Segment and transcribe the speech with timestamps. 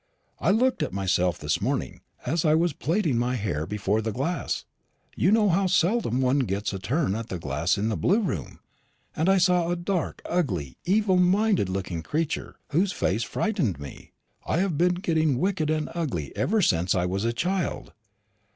[0.39, 4.65] I looked at myself this morning, as I was plaiting my hair before the glass
[5.15, 8.61] you know how seldom one gets a turn at the glass in the blue room
[9.15, 14.11] and I saw a dark, ugly, evil minded looking creature, whose face frightened me.
[14.43, 17.93] I have been getting wicked and ugly ever since I was a child.